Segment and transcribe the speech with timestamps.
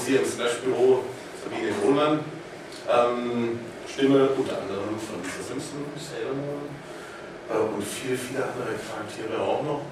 [0.00, 1.04] uns hier im Slash-Büro
[1.44, 2.24] Sabine Kohlmann.
[2.88, 6.32] Ähm, Stimme unter anderem von Lisa Simpson, Sailor
[7.50, 9.82] äh, und viele, viele andere Charaktere auch noch.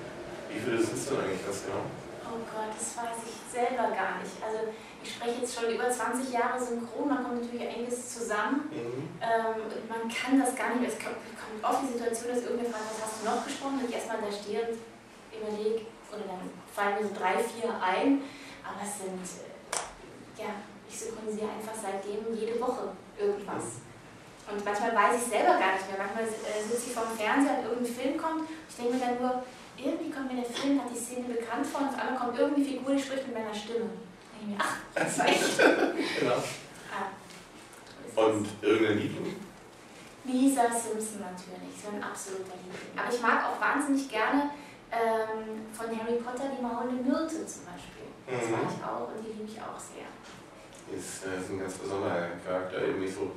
[0.49, 1.85] Wie viele sind es denn eigentlich ganz genau?
[2.25, 4.33] Oh Gott, das weiß ich selber gar nicht.
[4.41, 4.73] Also
[5.03, 8.71] ich spreche jetzt schon über 20 Jahre synchron, man kommt natürlich einiges zusammen.
[8.73, 9.13] Mhm.
[9.21, 9.61] Ähm,
[9.93, 10.93] man kann das gar nicht mehr.
[10.95, 13.83] Es kommt, kommt oft die Situation, dass irgendwer fragt, was hast du noch gesprochen?
[13.83, 14.81] Und ich erstmal da stehe und
[15.37, 18.25] überlege, oder dann fallen mir so drei, vier ein.
[18.65, 19.48] Aber es sind,
[20.39, 20.55] ja,
[20.89, 23.83] ich synchronisiere einfach seitdem jede Woche irgendwas.
[24.49, 25.99] Und manchmal weiß ich selber gar nicht mehr.
[25.99, 28.49] Manchmal äh, sitze ich vor dem Fernseher und irgendein Film kommt.
[28.69, 29.43] Ich denke mir dann nur,
[29.77, 32.65] irgendwie kommt mir der Film, hat die Szene bekannt vor und auf einmal kommt irgendeine
[32.65, 33.93] Figur, die spricht mit meiner Stimme.
[33.93, 36.21] Da denke ich mir, ach, das war ich.
[36.21, 36.43] genau.
[36.91, 37.13] Ah,
[38.23, 39.37] und irgendein Liebling?
[40.25, 42.97] Lisa Simpson natürlich, so ein absoluter Liebling.
[42.97, 44.51] Aber ich mag auch wahnsinnig gerne
[44.91, 48.09] ähm, von Harry Potter die maulende Myrte zum Beispiel.
[48.27, 48.53] Das mhm.
[48.53, 50.09] mag ich auch und die liebe ich auch sehr.
[50.89, 53.33] Ist, äh, ist ein ganz besonderer Charakter, irgendwie so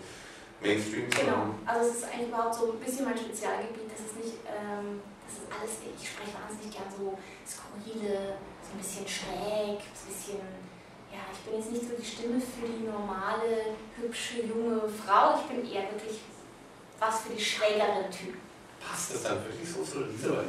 [0.62, 1.10] Mainstream.
[1.10, 3.92] Genau, also es ist eigentlich überhaupt so ein bisschen mein Spezialgebiet.
[3.92, 8.80] Das ist nicht, ähm, das ist alles, ich spreche wahnsinnig gern so skurrile, so ein
[8.80, 10.42] bisschen schräg, so ein bisschen,
[11.12, 15.36] ja, ich bin jetzt nicht so die Stimme für die normale, hübsche, junge Frau.
[15.36, 16.22] Ich bin eher wirklich
[17.00, 18.40] was für die schrägeren Typen.
[18.80, 20.44] Passt das dann wirklich so zu Lisa?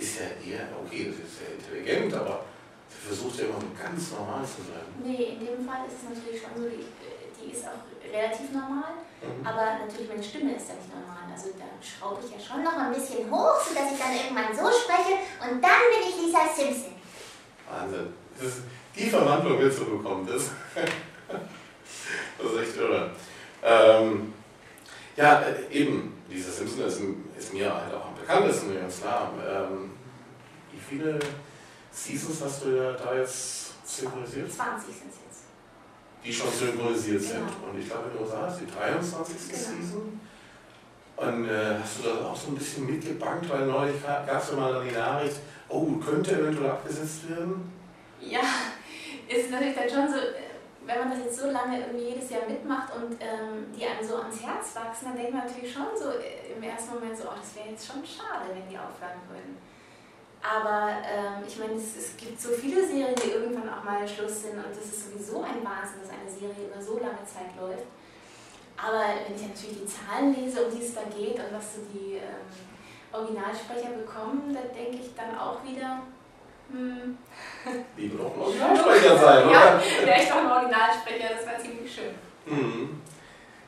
[0.00, 2.44] Ist ja eher, okay, das ist sehr intelligent, aber
[2.88, 4.88] sie versucht ja immer ganz normal zu sein.
[5.04, 6.88] Nee, in dem Fall ist es natürlich schon so, die,
[7.36, 9.46] die ist auch relativ normal Mhm.
[9.46, 11.28] Aber natürlich, meine Stimme ist ja nicht normal.
[11.30, 14.68] Also da schraube ich ja schon noch ein bisschen hoch, sodass ich dann irgendwann so
[14.72, 16.94] spreche und dann bin ich Lisa Simpson.
[17.68, 18.12] Wahnsinn.
[18.40, 18.62] Ist,
[18.96, 20.50] die Verwandlung willst du bekommen, das,
[22.38, 23.10] das ist echt irre.
[23.62, 24.32] Ähm,
[25.16, 27.00] ja, äh, eben, Lisa Simpson ist,
[27.38, 29.32] ist, mir halt auch am bekanntesten, ganz klar.
[29.46, 29.89] Ähm,
[30.80, 31.18] wie viele
[31.92, 34.50] Seasons hast du da jetzt synchronisiert?
[34.52, 35.30] 20 sind es jetzt
[36.24, 37.46] die schon synchronisiert sind.
[37.46, 37.70] Genau.
[37.70, 39.36] Und ich glaube, in den USA ist die 23.
[39.48, 39.58] Genau.
[39.58, 40.20] Season.
[41.16, 44.56] Und äh, hast du das auch so ein bisschen mitgebankt, weil neulich gab es ja
[44.56, 45.36] mal die Nachricht,
[45.68, 47.72] oh, könnte eventuell abgesetzt werden?
[48.20, 48.40] Ja,
[49.28, 50.48] ist natürlich dann schon so, äh,
[50.86, 54.16] wenn man das jetzt so lange irgendwie jedes Jahr mitmacht und ähm, die einem so
[54.16, 57.36] ans Herz wachsen, dann denkt man natürlich schon so äh, im ersten Moment so, oh,
[57.36, 59.56] das wäre jetzt schon schade, wenn die aufhören würden.
[60.42, 64.42] Aber ähm, ich meine, es, es, gibt so viele Serien, die irgendwann auch mal Schluss
[64.42, 67.84] sind und das ist sowieso ein Wahnsinn, dass eine Serie über so lange Zeit läuft.
[68.76, 71.80] Aber wenn ich natürlich die Zahlen lese, um die es da geht und was so
[71.92, 72.48] die ähm,
[73.12, 76.00] Originalsprecher bekommen, dann denke ich dann auch wieder,
[76.72, 77.18] hm.
[77.98, 79.52] Die will auch ein Originalsprecher sein, oder?
[79.52, 82.14] Ja, wäre ich doch ein Originalsprecher, das wäre ziemlich schön.
[82.46, 83.02] Mhm.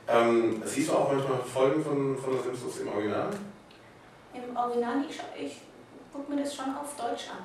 [0.07, 3.29] Ähm, siehst du auch manchmal Folgen von, von der Simpsons im Original?
[4.33, 5.61] Im Original, ich, ich
[6.13, 7.41] gucke mir das schon auf Deutsch an.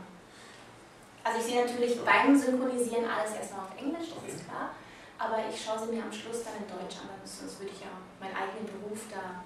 [1.25, 4.71] Also ich sehe natürlich beim Synchronisieren alles erstmal auf Englisch, das ist klar.
[5.19, 7.91] Aber ich schaue sie mir am Schluss dann in Deutsch an, sonst würde ich ja
[8.21, 9.43] meinen eigenen Beruf da,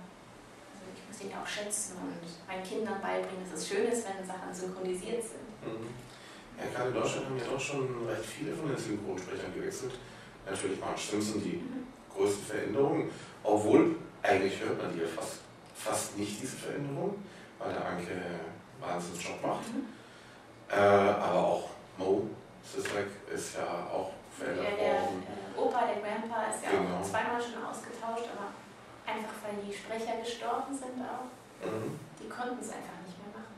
[0.68, 4.04] also ich muss ihn ja auch schätzen und meinen Kindern beibringen, dass es schön ist,
[4.04, 5.48] wenn Sachen synchronisiert sind.
[5.64, 5.88] Mhm.
[6.60, 9.96] Ja, gerade in Deutschland haben ja doch schon recht viele von den Synchronsprechern gewechselt.
[10.44, 11.88] Natürlich Marge Simpson die mhm.
[12.12, 13.08] größte Veränderung,
[13.42, 15.40] obwohl eigentlich hört man die ja fast,
[15.74, 17.16] fast nicht, diese Veränderung,
[17.58, 18.12] weil der Anke
[18.82, 19.68] Wahnsinnsjob macht.
[19.72, 19.86] Mhm.
[20.70, 22.26] Äh, aber auch Mo
[22.64, 24.76] Sislek ist ja auch verändert ja.
[24.76, 26.96] Der äh, Opa, der Grandpa ist ja genau.
[26.96, 28.48] auch zweimal schon ausgetauscht, aber
[29.04, 31.28] einfach weil die Sprecher gestorben sind auch.
[31.60, 31.98] Mhm.
[32.18, 33.54] Die konnten es einfach nicht mehr machen.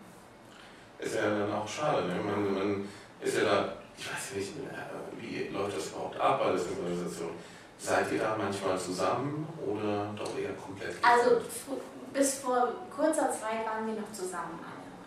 [0.98, 2.08] Ist ja dann auch schade.
[2.08, 2.14] Ne?
[2.14, 2.88] Man, man
[3.20, 4.52] ist ja da, ich weiß nicht,
[5.18, 7.30] wie läuft das überhaupt ab bei der Synchronisation?
[7.78, 10.96] Seid ihr da manchmal zusammen oder doch eher komplett?
[11.02, 11.42] Also
[12.12, 14.58] bis vor kurzer Zeit waren wir noch zusammen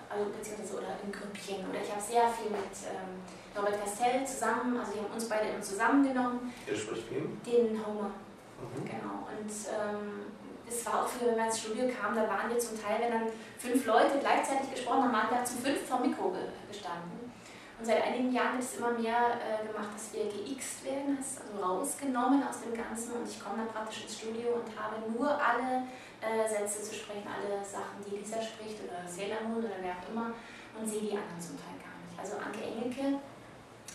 [0.10, 1.70] also beziehungsweise oder in Grüppchen.
[1.70, 3.22] Oder ich habe sehr viel mit ähm,
[3.56, 6.54] Robert Castell zusammen, also wir haben uns beide immer zusammengenommen.
[6.68, 7.42] Der spricht wen?
[7.44, 8.12] Den Homer.
[8.60, 8.86] Mhm.
[8.86, 9.28] Genau.
[9.28, 10.32] Und ähm,
[10.70, 13.12] es war auch für, wenn man ins Studio kam, da waren wir zum Teil, wenn
[13.12, 16.36] dann fünf Leute gleichzeitig gesprochen haben, waren wir zum fünf vom Mikro
[16.68, 17.32] gestanden.
[17.80, 21.62] Und seit einigen Jahren wird es immer mehr äh, gemacht, dass wir geixt werden, also
[21.62, 23.22] rausgenommen aus dem Ganzen.
[23.22, 25.86] Und ich komme dann praktisch ins Studio und habe nur alle
[26.18, 30.10] äh, Sätze zu sprechen, alle Sachen, die Lisa spricht oder Sailor Moon oder wer auch
[30.10, 30.34] immer
[30.74, 32.18] und sehe die anderen zum Teil gar nicht.
[32.18, 33.22] Also Anke Engelke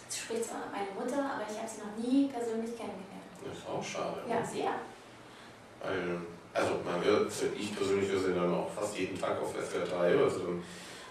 [0.07, 3.27] spricht zwar meine Mutter, aber ich habe sie noch nie persönlich kennengelernt.
[3.43, 4.23] Das ist auch schade.
[4.29, 4.79] Ja, sehr.
[5.83, 6.23] Weil,
[6.55, 10.23] also man wird, ich persönlich höre sie dann auch fast jeden Tag auf SWR 3,
[10.23, 10.63] also dann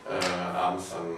[0.08, 1.18] äh, abends dann,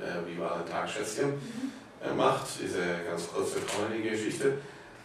[0.00, 1.72] äh, wie war ein Tag Schätzchen, mhm.
[2.02, 4.58] äh, macht, diese ganz kurze Comedy-Geschichte.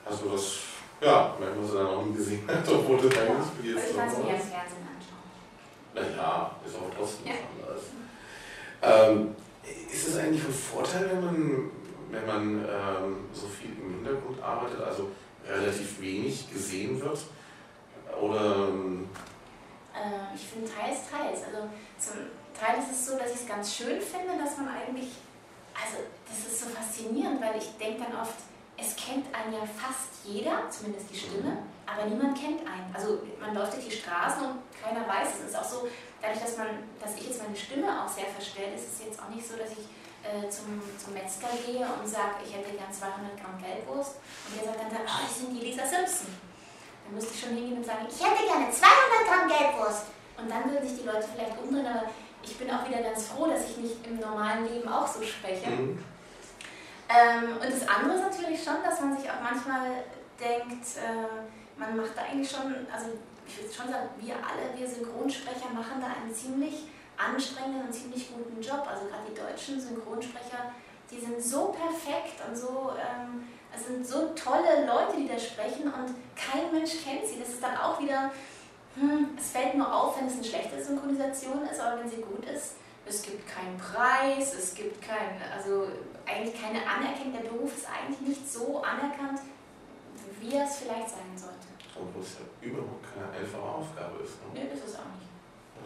[0.05, 0.59] Also das
[1.01, 3.77] ja, wenn man es dann auch nie gesehen hat, obwohl das eigentlich spielt.
[3.77, 5.23] Ich kann es mir als Fernsehen anschauen.
[5.93, 7.33] Naja, ist auch trotzdem ja.
[7.61, 7.83] anders.
[8.81, 9.35] Ähm,
[9.91, 11.71] ist es eigentlich ein Vorteil, wenn man,
[12.09, 15.11] wenn man ähm, so viel im Hintergrund arbeitet, also
[15.47, 17.19] relativ wenig gesehen wird?
[18.19, 18.69] Oder?
[18.69, 19.09] Ähm
[19.93, 21.43] äh, ich finde teils, teils.
[21.45, 21.69] Also
[21.99, 22.13] zum
[22.59, 25.13] Teil ist es so, dass ich es ganz schön finde, dass man eigentlich,
[25.73, 28.37] also das ist so faszinierend, weil ich denke dann oft,
[28.77, 32.93] es kennt einen ja fast jeder, zumindest die Stimme, aber niemand kennt einen.
[32.93, 35.49] Also man läuft durch die Straßen und keiner weiß es.
[35.49, 35.87] Ist auch so,
[36.21, 39.29] dadurch, dass, man, dass ich jetzt meine Stimme auch sehr verstelle, ist es jetzt auch
[39.33, 39.89] nicht so, dass ich
[40.21, 44.69] äh, zum, zum Metzger gehe und sage, ich hätte gern 200 Gramm Gelbwurst und der
[44.69, 46.29] sagt dann, oh, ich sind die Lisa Simpson.
[47.05, 50.05] Dann müsste ich schon hingehen und sagen, ich hätte gerne 200 Gramm Gelbwurst.
[50.37, 52.13] Und dann würden sich die Leute vielleicht umdrehen, aber
[52.49, 55.69] ich bin auch wieder ganz froh, dass ich nicht im normalen Leben auch so spreche.
[55.69, 56.03] Mhm.
[57.09, 60.03] Ähm, und das andere ist natürlich schon, dass man sich auch manchmal
[60.39, 63.07] denkt, äh, man macht da eigentlich schon, also
[63.47, 68.29] ich würde schon sagen, wir alle, wir Synchronsprecher machen da einen ziemlich anstrengenden und ziemlich
[68.33, 68.85] guten Job.
[68.87, 70.73] Also gerade die deutschen Synchronsprecher,
[71.09, 75.85] die sind so perfekt und so, ähm, es sind so tolle Leute, die da sprechen
[75.85, 77.39] und kein Mensch kennt sie.
[77.39, 78.31] Das ist dann auch wieder,
[78.99, 82.45] hm, es fällt nur auf, wenn es eine schlechte Synchronisation ist, aber wenn sie gut
[82.45, 85.87] ist, es gibt keinen Preis, es gibt kein, also
[86.25, 87.33] eigentlich keine Anerkennung.
[87.33, 89.39] Der Beruf ist eigentlich nicht so anerkannt,
[90.41, 91.67] wie er es vielleicht sein sollte.
[91.95, 94.41] Obwohl es ja überhaupt keine einfache Aufgabe ist.
[94.43, 94.61] Ne?
[94.61, 95.27] Nee, das ist auch nicht.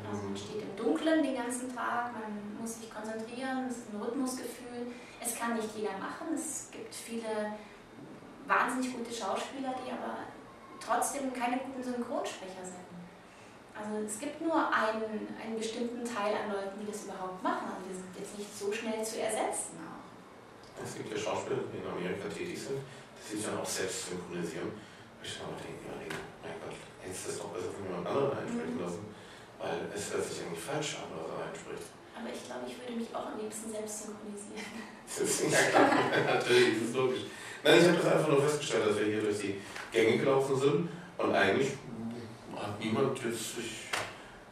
[0.09, 4.01] Also man steht im Dunkeln den ganzen Tag, man muss sich konzentrieren, es ist ein
[4.01, 4.91] Rhythmusgefühl.
[5.23, 6.33] Es kann nicht jeder machen.
[6.33, 7.53] Es gibt viele
[8.47, 10.25] wahnsinnig gute Schauspieler, die aber
[10.79, 12.90] trotzdem keine guten Synchronsprecher sind.
[13.81, 17.73] Also es gibt nur einen, einen bestimmten Teil an Leuten, die das überhaupt machen.
[17.73, 19.81] Also die sind jetzt nicht so schnell zu ersetzen.
[20.77, 24.69] Es gibt ja Schauspieler, die in Amerika tätig sind, die sich dann auch selbst synchronisieren.
[25.21, 25.93] Ich kann auch denken, ja,
[26.41, 28.85] mein Gott, hättest du das doch besser von jemand anderem einsprechen mhm.
[28.85, 29.03] lassen,
[29.61, 31.87] weil es hört sich eigentlich falsch an, was er einspricht.
[32.17, 34.69] Aber ich glaube, ich würde mich auch am liebsten selbst synchronisieren.
[35.11, 35.91] Das ist ja klar,
[36.23, 37.27] natürlich, das ist logisch.
[37.63, 39.59] Nein, ich habe das einfach nur festgestellt, dass wir hier durch die
[39.91, 41.67] Gänge gelaufen sind und eigentlich
[42.61, 43.89] hat niemand jetzt sich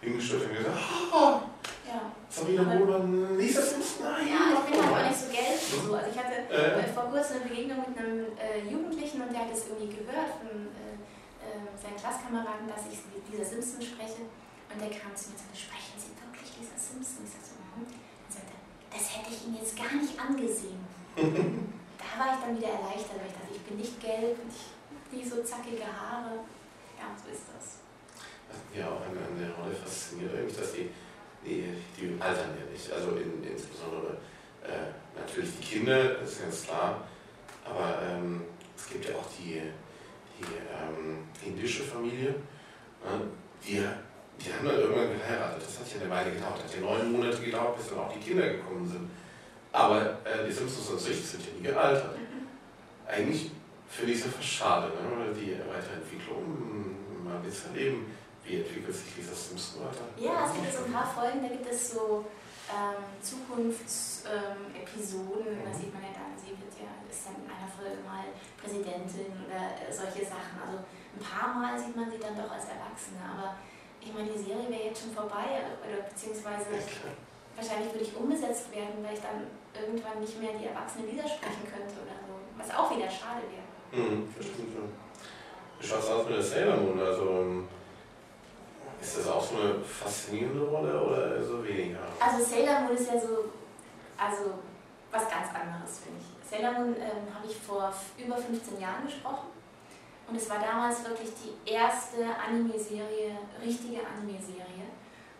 [0.01, 0.77] hingestellt und gesagt,
[1.11, 1.41] oh,
[1.85, 2.11] ja.
[2.29, 4.27] Sabine Bohlmann, Lisa Simpson, nein.
[4.29, 5.59] Ja, ich bin halt auch nicht so Geld.
[5.59, 5.93] So.
[5.93, 6.93] Also ich hatte äh.
[6.93, 10.69] vor kurzem eine Begegnung mit einem äh, Jugendlichen und der hat es irgendwie gehört von
[10.77, 10.93] äh,
[11.41, 14.29] äh seinen Klasskameraden, dass ich Lisa Simpson spreche.
[14.69, 17.25] Und der kam zu mir und sagte, sprechen Sie wirklich Lisa Simpson?
[17.25, 17.89] Ich sagte so, mhm.
[17.89, 18.53] Dann sagte
[18.93, 20.81] das hätte ich Ihnen jetzt gar nicht angesehen.
[21.17, 24.69] da war ich dann wieder erleichtert, weil ich dachte, ich bin nicht gelb und ich
[24.93, 26.45] habe nie so zackige Haare.
[27.01, 27.78] Ja, so ist das.
[28.73, 30.89] Mir auch an, an der Rolle fasziniert, eigentlich, dass die
[31.45, 31.63] die,
[31.97, 32.91] die altern ja nicht.
[32.91, 34.17] Also in, insbesondere
[34.63, 37.07] äh, natürlich die Kinder, das ist ganz klar.
[37.65, 38.41] Aber ähm,
[38.75, 39.61] es gibt ja auch die,
[40.37, 42.29] die ähm, indische Familie,
[43.03, 43.21] ne?
[43.63, 43.83] die,
[44.39, 45.61] die haben dann irgendwann geheiratet.
[45.65, 46.63] Das hat ja eine Weile gedauert.
[46.63, 49.09] Hat ja neun Monate gedauert, bis dann auch die Kinder gekommen sind.
[49.71, 52.15] Aber äh, die Simpsons und sich sind ja nie gealtert.
[53.07, 53.51] Eigentlich
[53.87, 55.33] finde ich es einfach schade, ne?
[55.33, 58.05] die Weiterentwicklung, man will es erleben
[58.49, 60.09] wie entwickelt sich dieser Simpson weiter?
[60.17, 62.25] Ja, es gibt so ein paar Folgen, da gibt es so
[62.73, 67.69] ähm, Zukunftsepisoden, ähm, da sieht man ja dann, sie wird ja, ist dann in einer
[67.69, 68.25] Folge mal
[68.57, 70.57] Präsidentin oder äh, solche Sachen.
[70.57, 73.61] Also ein paar Mal sieht man sie dann doch als Erwachsene, aber
[74.01, 77.13] ich meine, die Serie wäre jetzt schon vorbei, oder beziehungsweise ja,
[77.53, 79.45] wahrscheinlich würde ich umgesetzt werden, weil ich dann
[79.77, 83.69] irgendwann nicht mehr die Erwachsene Lieder sprechen könnte oder so, was auch wieder schade wäre.
[83.93, 84.89] Mhm, verstehe schon.
[85.77, 86.99] Wie schaut es aus mit der Sailor Moon?
[86.99, 87.67] Also, ähm,
[89.01, 91.99] ist das auch so eine faszinierende Rolle oder so weniger?
[92.19, 93.45] Also Sailor Moon ist ja so,
[94.17, 94.59] also
[95.11, 96.49] was ganz anderes, finde ich.
[96.49, 99.47] Sailor Moon ähm, habe ich vor über 15 Jahren gesprochen
[100.29, 104.85] und es war damals wirklich die erste Anime-Serie, richtige Anime-Serie.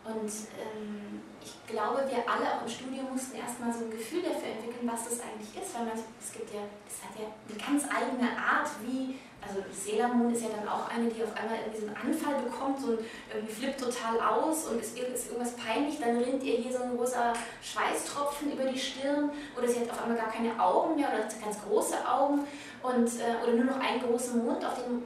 [0.03, 4.51] Und ähm, ich glaube, wir alle auch im Studio mussten erstmal so ein Gefühl dafür
[4.57, 7.83] entwickeln, was das eigentlich ist, weil man, es gibt ja, das hat ja eine ganz
[7.87, 11.79] eigene Art, wie also Sailor Moon ist ja dann auch eine, die auf einmal irgendwie
[11.79, 12.97] so einen Anfall bekommt, so
[13.33, 16.91] irgendwie flippt total aus und ist, ist irgendwas peinlich, dann rinnt ihr hier so ein
[16.91, 21.23] rosa Schweißtropfen über die Stirn oder sie hat auf einmal gar keine Augen mehr oder
[21.23, 22.45] hat ganz große Augen
[22.83, 25.03] und, äh, oder nur noch einen großen Mund auf den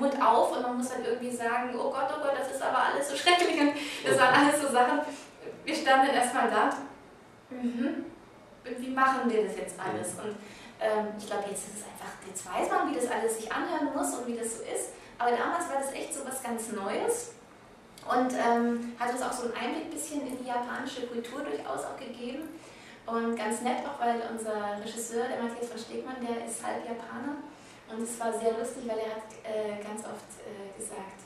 [0.00, 2.78] Mund auf und man muss dann irgendwie sagen, oh Gott, oh Gott, das ist aber
[2.78, 3.74] alles so schrecklich und
[4.04, 5.00] das waren alles so Sachen.
[5.64, 6.70] Wir standen erstmal da,
[7.50, 8.04] mhm.
[8.78, 10.12] wie machen wir das jetzt alles?
[10.14, 10.36] Und
[10.80, 13.94] ähm, ich glaube, jetzt ist es einfach, jetzt weiß man, wie das alles sich anhören
[13.96, 14.90] muss und wie das so ist.
[15.18, 17.32] Aber damals war das echt so was ganz Neues
[18.04, 21.96] und ähm, hat uns auch so einen Einblick bisschen in die japanische Kultur durchaus auch
[21.96, 22.48] gegeben.
[23.06, 27.40] Und ganz nett auch, weil unser Regisseur, der Matthias von Stegmann, der ist halb Japaner.
[27.88, 31.23] Und es war sehr lustig, weil er hat äh, ganz oft äh, gesagt,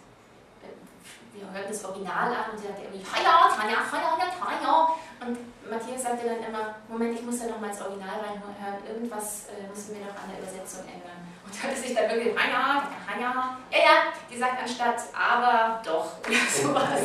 [1.32, 4.94] wir hörten das Original an und sie hat irgendwie, Haya, Tanja, Haya, Tanja.
[5.20, 5.36] Und
[5.68, 9.98] Matthias sagte dann immer, Moment, ich muss da nochmal ins Original reinhören, irgendwas äh, müssen
[9.98, 11.26] wir noch an der Übersetzung ändern.
[11.44, 13.96] Und da sich dann wirklich, ja, ja, ja, ja, ja,
[14.30, 17.02] die sagt anstatt aber doch oder sowas.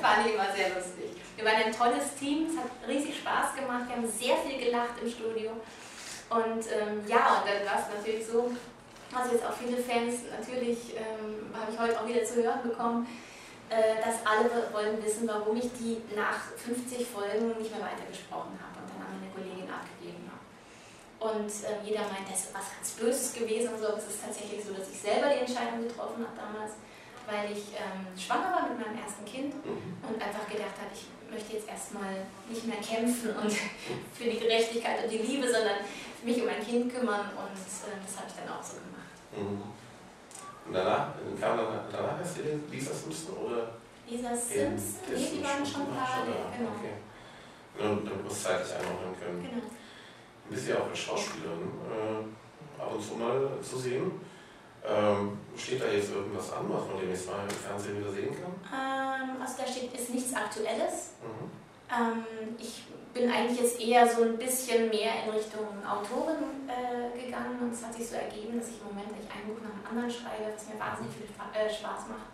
[0.00, 1.10] Fand ich immer sehr lustig.
[1.36, 5.00] Wir waren ein tolles Team, es hat riesig Spaß gemacht, wir haben sehr viel gelacht
[5.02, 5.52] im Studio.
[6.30, 8.52] Und ähm, ja, und dann war es natürlich so,
[9.12, 13.06] also jetzt auch viele Fans, natürlich ähm, habe ich heute auch wieder zu hören bekommen,
[13.70, 18.90] dass alle wollen wissen, warum ich die nach 50 Folgen nicht mehr weitergesprochen habe und
[18.90, 20.42] dann an meine Kollegin abgegeben habe.
[21.20, 24.24] Und äh, jeder meint, das ist was ganz Böses gewesen und so, aber es ist
[24.24, 26.80] tatsächlich so, dass ich selber die Entscheidung getroffen habe damals,
[27.28, 30.00] weil ich ähm, schwanger war mit meinem ersten Kind mhm.
[30.00, 33.52] und einfach gedacht habe, ich möchte jetzt erstmal nicht mehr kämpfen und
[34.16, 35.84] für die Gerechtigkeit und die Liebe, sondern
[36.24, 39.14] mich um ein Kind kümmern und äh, das habe ich dann auch so gemacht.
[39.36, 39.62] Mhm.
[40.70, 41.08] Und danach,
[41.40, 42.38] kam dann, danach erst
[42.70, 43.72] Lisa Simpson oder?
[44.08, 45.02] Lisa Simpson?
[45.16, 46.22] Nee, die waren schon da.
[46.56, 46.70] Genau.
[46.78, 46.94] Okay.
[47.82, 49.42] Und wir es zeitlich einordnen können.
[49.42, 49.66] Genau.
[50.46, 54.12] Du bist ja auch als Schauspielerin äh, ab und zu mal zu sehen.
[54.86, 58.54] Ähm, steht da jetzt irgendwas an, was man demnächst mal im Fernsehen wieder sehen kann?
[58.70, 61.14] Ähm, also da steht ist nichts Aktuelles.
[61.18, 61.50] Mhm.
[61.90, 67.58] Ähm, ich bin eigentlich jetzt eher so ein bisschen mehr in Richtung Autorin äh, gegangen
[67.60, 70.10] und es hat sich so ergeben, dass ich im Moment ein Buch nach dem anderen
[70.10, 72.30] schreibe, was mir wahnsinnig viel äh, Spaß macht.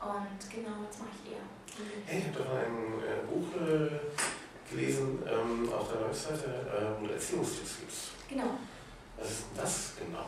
[0.00, 1.44] Und genau, das mache ich eher.
[2.06, 3.90] Hey, ich habe doch ein äh, Buch äh,
[4.70, 7.94] gelesen ähm, auf der Webseite, äh, wo du Erziehungstipps gibt.
[8.30, 8.56] Genau.
[9.16, 10.26] Was ist denn das genau?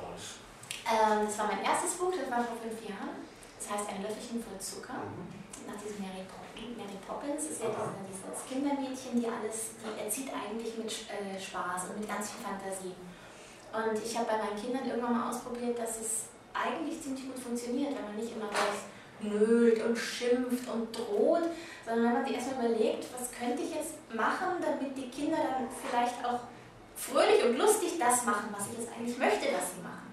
[0.89, 3.21] Ähm, das war mein erstes Buch, das war vor fünf Jahren.
[3.59, 5.03] Das heißt Ein Löffelchen voll Zucker.
[5.03, 5.27] Mhm.
[5.67, 6.79] Nach diesem Mary Poppins.
[6.79, 7.69] Mary Poppins ist ja
[8.09, 12.97] dieses Kindermädchen, die alles, die erzieht eigentlich mit äh, Spaß und mit ganz viel Fantasie.
[13.69, 17.95] Und ich habe bei meinen Kindern irgendwann mal ausprobiert, dass es eigentlich ziemlich gut funktioniert,
[17.95, 18.89] wenn man nicht immer gleich
[19.21, 21.43] nölt und schimpft und droht,
[21.85, 25.69] sondern wenn man sich erstmal überlegt, was könnte ich jetzt machen, damit die Kinder dann
[25.69, 26.41] vielleicht auch
[26.97, 30.08] fröhlich und lustig das machen, was ich jetzt eigentlich möchte, dass sie machen.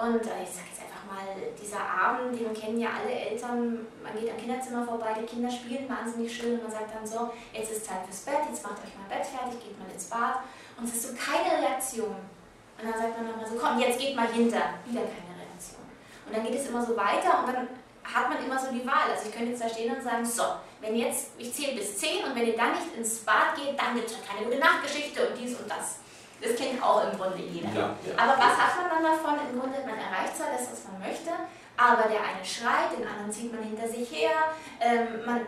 [0.00, 0.80] Und äh, ich sage jetzt
[1.10, 1.26] mal
[1.60, 5.88] dieser Abend, den kennen ja alle Eltern, man geht am Kinderzimmer vorbei, die Kinder spielen
[5.88, 8.94] wahnsinnig schön und man sagt dann so, jetzt ist Zeit fürs Bett, jetzt macht euch
[8.94, 10.46] mal Bett fertig, geht mal ins Bad
[10.78, 12.14] und es ist so keine Reaktion.
[12.14, 15.84] Und dann sagt man nochmal so, komm, jetzt geht mal hinter, wieder keine Reaktion.
[16.26, 17.68] Und dann geht es immer so weiter und dann
[18.02, 19.10] hat man immer so die Wahl.
[19.12, 20.44] Also ich könnte jetzt da stehen und sagen, so,
[20.80, 23.94] wenn jetzt, ich zähle bis 10 und wenn ihr dann nicht ins Bad geht, dann
[23.94, 26.00] gibt es keine gute Nachtgeschichte und dies und das.
[26.40, 27.68] Das kennt auch im Grunde jeder.
[27.68, 28.12] Ja, ja.
[28.16, 29.36] Aber was hat man dann davon?
[29.52, 31.30] Im Grunde, man erreicht zwar das, was man möchte,
[31.76, 35.40] aber der eine schreit, den anderen zieht man hinter sich her, ähm, man,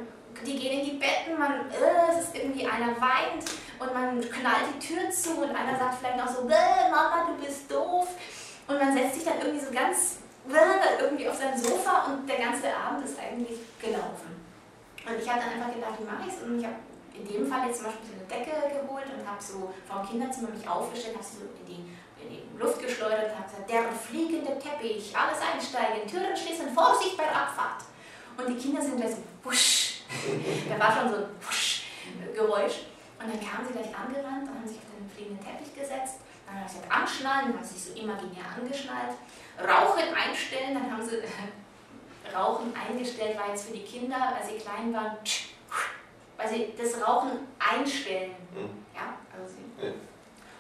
[0.45, 3.45] die gehen in die Betten, man, äh, es ist irgendwie einer weint
[3.79, 7.71] und man knallt die Tür zu und einer sagt vielleicht noch so, Mama, du bist
[7.71, 8.09] doof.
[8.69, 10.19] Und man setzt sich dann irgendwie so ganz
[11.01, 14.43] irgendwie auf sein Sofa und der ganze Abend ist eigentlich gelaufen.
[15.07, 16.43] Und ich habe dann einfach gedacht, wie mache ich es?
[16.43, 16.77] Und ich habe
[17.15, 20.51] in dem Fall jetzt zum Beispiel so eine Decke geholt und habe so vom Kinderzimmer
[20.51, 21.81] mich aufgestellt, habe sie so in die,
[22.23, 27.17] in die Luft geschleudert und habe gesagt, der fliegende Teppich, alles einsteigen, Türen schließen, Vorsicht
[27.17, 27.85] bei der Abfahrt.
[28.37, 30.03] Und die Kinder sind gleich so, wusch.
[30.69, 31.85] da war schon so ein wusch
[32.35, 32.89] Geräusch.
[33.21, 36.19] Und dann kamen sie gleich angerannt und haben sich auf den fliegenden Teppich gesetzt.
[36.47, 39.15] Dann haben sie gesagt, anschnallen, dann haben sich so imaginär angeschnallt.
[39.61, 41.23] Rauchen einstellen, dann haben sie
[42.35, 45.19] Rauchen eingestellt, war jetzt für die Kinder, als sie klein waren,
[46.43, 48.35] weil sie das Rauchen einstellen.
[48.55, 48.85] Mhm.
[48.95, 49.85] Ja, also sie.
[49.85, 49.93] Ja.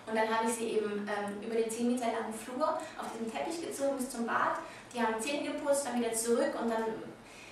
[0.06, 2.66] Und dann habe ich sie eben ähm, über den 10 Meter langen Flur
[2.98, 4.58] auf diesen Teppich gezogen bis zum Bad.
[4.92, 6.84] Die haben Zähne geputzt, dann wieder zurück und dann.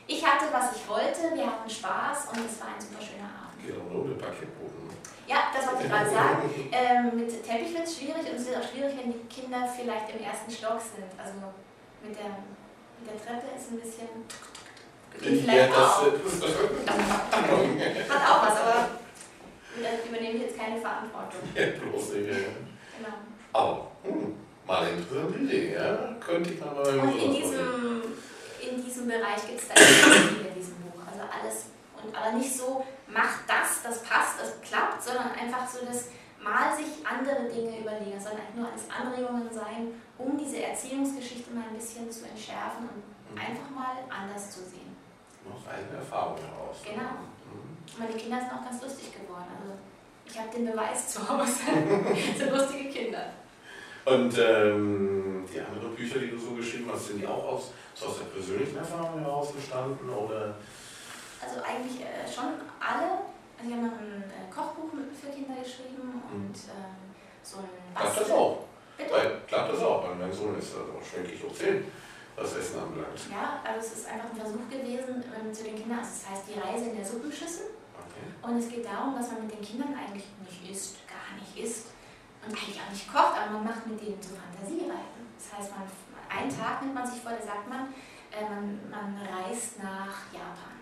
[0.07, 3.63] Ich hatte, was ich wollte, wir hatten Spaß und es war ein super schöner Abend.
[3.63, 4.91] Genau, nur mit Parkettboden.
[5.29, 6.51] Ja, das wollte ich gerade sagen.
[6.73, 10.11] Ähm, mit Teppich wird es schwierig und es wird auch schwierig, wenn die Kinder vielleicht
[10.11, 11.07] im ersten Stock sind.
[11.15, 11.39] Also
[12.03, 12.43] mit der,
[12.99, 14.27] mit der Treppe ist ein bisschen
[15.19, 16.03] Geht vielleicht ja, auch.
[18.09, 18.89] Hat auch was, aber
[19.83, 21.41] da übernehme ich jetzt keine Verantwortung.
[21.50, 21.50] Ja,
[21.81, 22.29] bloß nicht.
[22.29, 23.17] Genau.
[23.53, 24.35] Aber, hm,
[24.67, 26.15] mal eine interessante Idee, ja?
[26.21, 28.03] Könnte ich mal Und in diesem,
[28.61, 31.01] in diesem Bereich gibt es da viel in diesem Buch.
[31.07, 31.67] Also alles,
[32.03, 36.09] und aber nicht so, mach das, das passt, das klappt, sondern einfach so das
[36.43, 38.17] mal sich andere Dinge überlegen.
[38.17, 42.89] Es sollen eigentlich nur alles Anregungen sein, um diese Erziehungsgeschichte mal ein bisschen zu entschärfen
[42.89, 43.39] und mhm.
[43.39, 44.91] einfach mal anders zu sehen
[45.49, 46.77] aus eigenen Erfahrungen heraus.
[46.85, 47.27] Genau.
[47.49, 47.77] Mhm.
[47.99, 49.49] Meine Kinder sind auch ganz lustig geworden.
[49.51, 49.75] Also
[50.31, 51.51] ich habe den Beweis zu Hause.
[52.39, 53.25] sind lustige Kinder.
[54.05, 58.07] Und ähm, die anderen Bücher, die du so geschrieben hast, sind die auch aus, so
[58.07, 60.09] aus der persönlichen Erfahrung heraus gestanden?
[60.09, 60.55] Oder?
[61.43, 63.29] Also eigentlich äh, schon alle.
[63.59, 64.89] Also ich habe noch ein äh, Kochbuch
[65.21, 66.55] für Kinder geschrieben und mhm.
[66.55, 68.13] ähm, so ein Bastel.
[68.13, 68.65] Klappt das auch?
[68.97, 69.13] Bitte?
[69.13, 71.85] Weil, klappt das auch, weil mein Sohn ist also schwänklich hoch 10
[72.37, 73.21] was Essen anbelangt.
[73.31, 75.99] Ja, also es ist einfach ein Versuch gewesen ähm, zu den Kindern.
[75.99, 77.77] Also das heißt die Reise in der Suppenschüssel.
[78.43, 81.89] Und es geht darum, dass man mit den Kindern eigentlich nicht isst, gar nicht isst
[82.47, 85.29] und eigentlich auch nicht kocht, aber man macht mit denen so Fantasiereisen.
[85.37, 85.85] Das heißt, man,
[86.29, 87.93] einen Tag nimmt man sich vor, da sagt man,
[88.33, 90.81] äh, man, man reist nach Japan.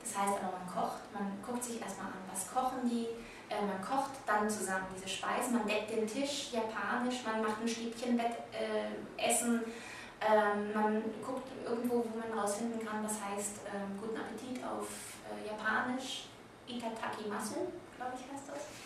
[0.00, 3.08] Das heißt aber, man kocht, man guckt sich erstmal an, was kochen die,
[3.48, 7.68] äh, man kocht dann zusammen diese Speisen, man deckt den Tisch japanisch, man macht ein
[7.68, 8.94] Stäbchenbett äh,
[10.20, 14.88] ähm, man guckt irgendwo, wo man rausfinden kann, was heißt ähm, guten Appetit auf
[15.28, 16.28] äh, Japanisch,
[16.66, 18.76] Itataki Masu, glaube ich heißt das.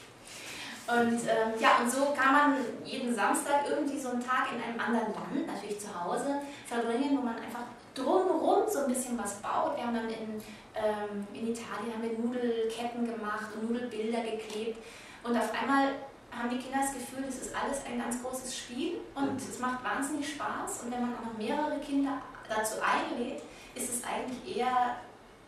[0.91, 4.81] Und ähm, ja, und so kann man jeden Samstag irgendwie so einen Tag in einem
[4.81, 7.63] anderen Land, natürlich zu Hause, verbringen, wo man einfach
[7.95, 9.77] drumherum so ein bisschen was baut.
[9.77, 10.43] Wir haben dann in,
[10.75, 14.79] ähm, in Italien haben wir Nudelketten gemacht und Nudelbilder geklebt.
[15.23, 15.95] Und auf einmal
[16.33, 19.37] haben die Kinder das Gefühl, das ist alles ein ganz großes Spiel und mhm.
[19.37, 20.85] es macht wahnsinnig Spaß.
[20.85, 23.43] Und wenn man auch noch mehrere Kinder dazu einlädt,
[23.75, 24.97] ist es eigentlich eher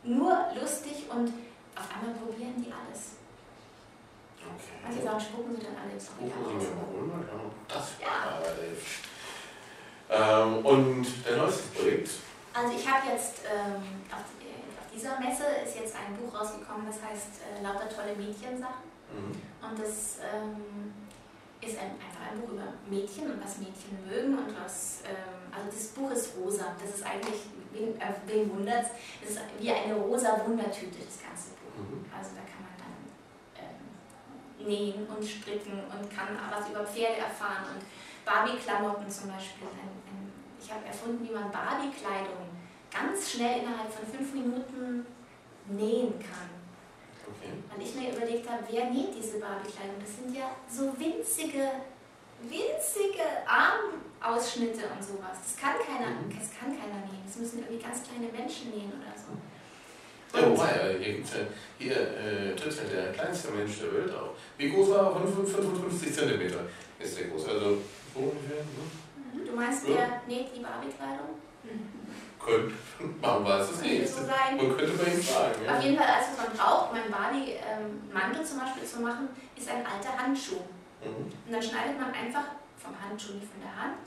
[0.05, 1.33] nur lustig und
[1.77, 3.13] auf einmal probieren die alles.
[4.43, 4.75] Okay.
[4.83, 6.27] Manche sagen, spucken sie dann alle ins ja.
[7.69, 8.41] Das ja.
[10.43, 12.11] ähm, Und dein neuestes Projekt?
[12.53, 17.01] Also ich habe jetzt ähm, auf, auf, dieser Messe ist jetzt ein Buch rausgekommen, das
[17.01, 18.91] heißt äh, Lauter tolle Mädchensachen.
[19.09, 19.41] Mhm.
[19.63, 20.93] Und das ähm,
[21.63, 25.71] ist ein, einfach ein Buch über Mädchen und was Mädchen mögen und was, ähm, also
[25.71, 26.52] das Buch ist rosa.
[26.81, 27.41] Das ist eigentlich,
[27.73, 28.87] wen, äh, wen wundert
[29.23, 31.79] es, ist wie eine rosa Wundertüte, das ganze Buch.
[31.79, 32.05] Mhm.
[32.13, 32.97] Also da kann man dann
[33.59, 37.83] ähm, nähen und stricken und kann was über Pferde erfahren und
[38.25, 39.67] Barbie-Klamotten zum Beispiel.
[39.67, 42.53] Ein, ein, ich habe erfunden, wie man Barbie-Kleidung
[42.93, 45.07] ganz schnell innerhalb von fünf Minuten
[45.67, 46.51] nähen kann.
[47.23, 47.53] Okay.
[47.71, 49.97] Weil ich mir überlegt habe, wer näht diese Barbie-Kleidung?
[50.01, 51.71] Das sind ja so winzige,
[52.49, 55.39] winzige Armausschnitte und sowas.
[55.43, 56.31] Das kann keiner, mhm.
[56.31, 57.23] das kann keiner nähen.
[57.27, 59.37] Das müssen irgendwie ganz kleine Menschen nähen oder so.
[60.33, 61.25] Ja, wobei, hier ja,
[61.79, 64.31] hier äh, tritt ja der kleinste Mensch der Welt auf.
[64.57, 65.29] Wie groß war er?
[65.29, 66.41] 55 cm
[66.99, 67.49] ist der groß.
[67.49, 67.79] Also
[68.15, 68.65] so ungefähr.
[68.65, 69.45] Ne?
[69.45, 69.95] Du meinst, ja.
[69.95, 71.37] der näht die Barbie-Kleidung?
[71.65, 72.03] Mhm.
[72.41, 72.75] Könnte,
[73.21, 74.09] man weiß es nicht.
[74.09, 74.57] So sein.
[74.57, 75.65] Man könnte bei ihm fragen.
[75.65, 75.77] Ja.
[75.77, 79.69] Auf jeden Fall, alles, was man braucht, mein Barbie-Mantel ähm, zum Beispiel zu machen, ist
[79.69, 80.63] ein alter Handschuh.
[81.03, 81.33] Mhm.
[81.47, 82.45] Und dann schneidet man einfach
[82.79, 83.99] vom Handschuh, nicht von der Hand,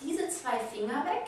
[0.00, 1.26] diese zwei Finger weg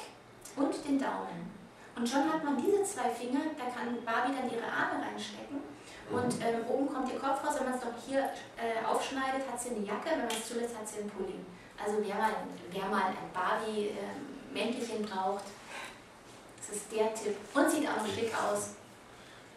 [0.57, 1.55] und den Daumen.
[1.97, 5.59] Und schon hat man diese zwei Finger, da kann Barbie dann ihre Arme reinstecken.
[6.11, 6.17] Mhm.
[6.17, 9.61] Und ähm, oben kommt ihr Kopf raus, wenn man es doch hier äh, aufschneidet, hat
[9.61, 11.41] sie eine Jacke, wenn man es zulässt, hat sie einen Pulli.
[11.83, 12.33] Also wer mal,
[12.71, 15.45] wer mal ein Barbie-Mäntelchen ähm, braucht,
[16.59, 17.37] das ist der Tipp.
[17.55, 18.75] Und sieht auch noch schick aus.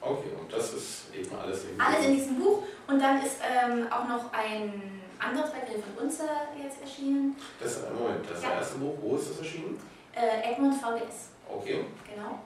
[0.01, 2.63] Okay, und das ist eben alles in Alles in diesem Buch.
[2.87, 6.19] Und dann ist ähm, auch noch ein anderes Projekt von uns
[6.57, 7.35] jetzt erschienen.
[7.59, 8.53] Das, äh, Moment, das ja.
[8.53, 9.79] erste Buch, wo ist das erschienen?
[10.13, 11.31] Äh, Egmont VGS.
[11.47, 11.85] Okay.
[12.07, 12.39] Genau.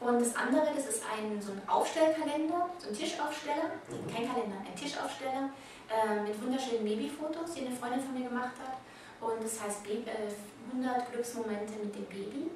[0.00, 4.06] Und das andere, das ist ein, so ein Aufstellkalender, so ein Tischaufsteller, mhm.
[4.06, 5.50] kein Kalender, ein Tischaufsteller
[5.90, 8.78] äh, mit wunderschönen Babyfotos, die eine Freundin von mir gemacht hat.
[9.20, 10.30] Und das heißt Baby, äh,
[10.70, 12.50] 100 Glücksmomente mit dem Baby.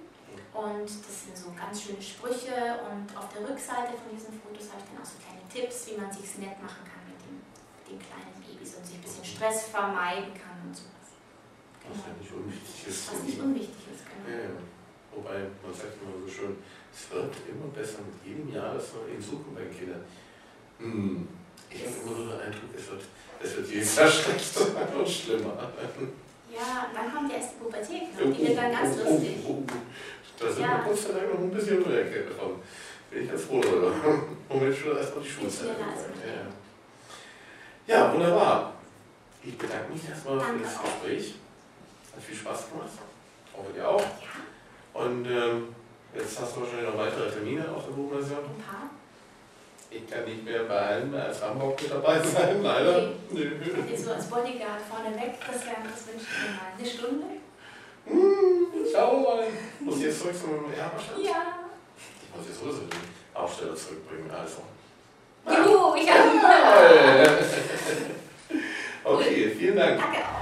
[0.54, 4.84] Und das sind so ganz schöne Sprüche und auf der Rückseite von diesen Fotos habe
[4.84, 7.02] ich dann auch so kleine Tipps, wie man sich nett machen kann
[7.92, 11.12] den kleinen Babys und sich ein bisschen Stress vermeiden kann und sowas.
[11.80, 11.92] Genau.
[11.92, 13.12] Was ja nicht unwichtig ist.
[13.12, 14.24] Was nicht unwichtig ist, genau.
[14.32, 14.48] Ja,
[15.12, 16.56] wobei, man sagt immer so schön,
[16.88, 20.04] es wird immer besser mit jedem Jahr, das noch hinzukommt bei den Kindern.
[20.78, 21.28] Hm,
[21.68, 23.02] ich habe immer so den Eindruck, es wird,
[23.42, 24.64] es wird jedes Jahr schlechter
[24.96, 25.56] und schlimmer.
[26.52, 28.28] Ja, dann kommt die erste Pubertät, ne?
[28.28, 29.36] die wird dann ganz oh, oh, lustig.
[29.48, 29.62] Oh,
[30.38, 30.68] da sind ja.
[30.68, 32.60] wir Gott sei Dank noch ein bisschen um die Ecke gekommen.
[33.10, 33.92] Bin ich ganz froh darüber.
[34.48, 35.68] Moment schon erstmal die Schulzeit.
[35.68, 36.46] Ja.
[37.92, 38.72] Ja, wunderbar.
[39.44, 41.34] Ich bedanke mich erstmal für das Gespräch.
[42.14, 42.90] Hat viel Spaß gemacht.
[43.56, 44.04] Hoffe dir auch.
[44.94, 45.74] Und ähm,
[46.14, 48.38] jetzt hast du wahrscheinlich noch weitere Termine auf der Buchversion.
[48.38, 48.90] Ein paar.
[49.90, 53.10] Ich kann nicht mehr bei allen als Hamburg mit dabei sein, leider.
[53.30, 53.44] Nee.
[53.44, 53.96] Nö.
[53.96, 56.72] So als Bodyguard vorne weg, das, das wünsche ich mir mal.
[56.78, 57.26] Eine Stunde?
[58.06, 59.44] Mmh, schau mal.
[59.80, 61.22] Muss ich jetzt zurück zum Erberstand?
[61.22, 61.58] Ja.
[61.96, 63.00] Ich muss jetzt sowieso den
[63.34, 64.62] Aufsteller zurückbringen, also.
[65.46, 66.22] Juhu, ich habe.
[69.04, 70.00] okay, vielen Dank.
[70.00, 70.41] Danke